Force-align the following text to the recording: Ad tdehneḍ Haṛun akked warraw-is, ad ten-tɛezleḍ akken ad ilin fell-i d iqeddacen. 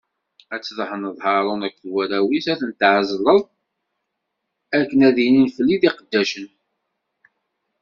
Ad 0.53 0.61
tdehneḍ 0.61 1.17
Haṛun 1.25 1.65
akked 1.67 1.85
warraw-is, 1.93 2.45
ad 2.53 2.57
ten-tɛezleḍ 2.59 3.39
akken 4.79 4.99
ad 5.07 5.17
ilin 5.25 5.47
fell-i 5.55 5.77
d 5.81 5.83
iqeddacen. 5.89 6.47